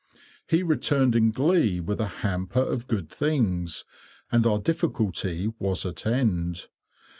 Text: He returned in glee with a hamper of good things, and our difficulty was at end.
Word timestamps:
He 0.47 0.63
returned 0.63 1.15
in 1.15 1.29
glee 1.29 1.79
with 1.79 1.99
a 2.01 2.07
hamper 2.23 2.59
of 2.59 2.87
good 2.87 3.07
things, 3.07 3.85
and 4.31 4.47
our 4.47 4.57
difficulty 4.57 5.53
was 5.59 5.85
at 5.85 6.07
end. 6.07 6.65